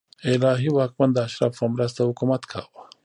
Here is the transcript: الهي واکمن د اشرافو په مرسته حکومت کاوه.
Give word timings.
الهي 0.29 0.69
واکمن 0.73 1.09
د 1.13 1.17
اشرافو 1.27 1.59
په 1.67 1.71
مرسته 1.73 2.01
حکومت 2.09 2.41
کاوه. 2.51 2.79